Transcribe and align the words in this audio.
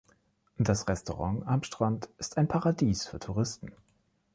Das 0.57 0.87
Restaurant 0.87 1.45
am 1.45 1.61
Strand 1.61 2.09
ist 2.17 2.37
ein 2.37 2.47
Paradies 2.47 3.05
für 3.05 3.19
Touristen. 3.19 3.71